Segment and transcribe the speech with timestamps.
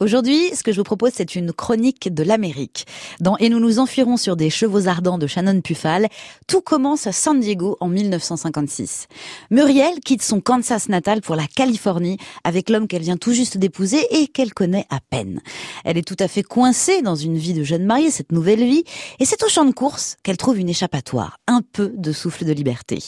[0.00, 2.86] Aujourd'hui, ce que je vous propose, c'est une chronique de l'Amérique.
[3.18, 6.06] Dans Et nous nous enfuirons sur des chevaux ardents de Shannon Pufal,
[6.46, 9.08] tout commence à San Diego en 1956.
[9.50, 13.98] Muriel quitte son Kansas natal pour la Californie avec l'homme qu'elle vient tout juste d'épouser
[14.12, 15.40] et qu'elle connaît à peine.
[15.84, 18.84] Elle est tout à fait coincée dans une vie de jeune mariée, cette nouvelle vie,
[19.18, 22.52] et c'est au champ de course qu'elle trouve une échappatoire, un peu de souffle de
[22.52, 23.02] liberté.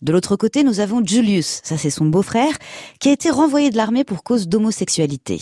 [0.00, 2.56] De l'autre côté, nous avons Julius, ça c'est son beau-frère,
[2.98, 5.38] qui a été renvoyé de l'armée pour cause d'homosexualité.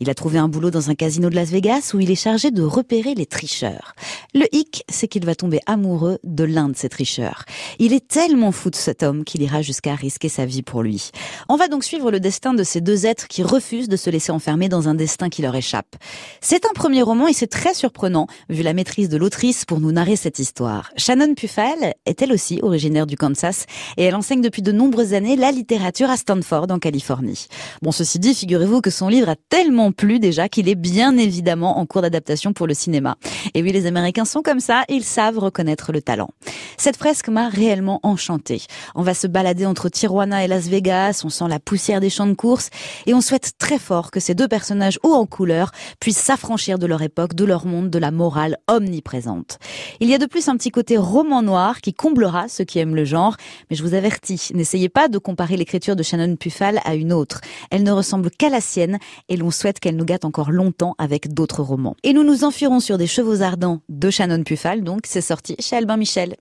[0.00, 2.50] Il a trouvé un boulot dans un casino de Las Vegas où il est chargé
[2.50, 3.94] de repérer les tricheurs.
[4.34, 7.44] Le hic, c'est qu'il va tomber amoureux de l'un de ces tricheurs.
[7.78, 11.10] Il est tellement fou de cet homme qu'il ira jusqu'à risquer sa vie pour lui.
[11.48, 14.32] On va donc suivre le destin de ces deux êtres qui refusent de se laisser
[14.32, 15.96] enfermer dans un destin qui leur échappe.
[16.40, 19.92] C'est un premier roman et c'est très surprenant vu la maîtrise de l'autrice pour nous
[19.92, 20.90] narrer cette histoire.
[20.96, 23.66] Shannon Pufal est elle aussi originaire du Kansas
[23.96, 27.46] et elle enseigne depuis de nombreuses années la littérature à Stanford en Californie.
[27.82, 31.78] Bon, ceci dit, figurez-vous que son livre a tellement plu déjà qu'il est bien évidemment
[31.78, 33.16] en cours d'adaptation pour le cinéma.
[33.54, 36.28] Et oui, les Américains sont comme ça, ils savent reconnaître le talent.
[36.76, 38.62] Cette fresque m'a réellement enchantée.
[38.94, 42.26] On va se balader entre Tijuana et Las Vegas, on sent la poussière des champs
[42.26, 42.70] de course
[43.06, 46.86] et on souhaite très fort que ces deux personnages hauts en couleur puissent s'affranchir de
[46.86, 49.58] leur époque, de leur monde, de la morale omniprésente.
[50.00, 52.96] Il y a de plus un petit côté roman noir qui comblera ceux qui aiment
[52.96, 53.36] le genre,
[53.70, 57.40] mais je vous avertis, n'essayez pas de comparer l'écriture de Shannon Pufal à une autre.
[57.70, 61.32] Elle ne ressemble qu'à la sienne et l'on souhaite qu'elle nous gâte encore longtemps avec
[61.32, 61.96] d'autres romans.
[62.02, 65.76] Et nous nous enfuirons sur des chevaux ardents de Shannon Pufal, donc c'est sorti chez
[65.76, 66.36] Albin Michel.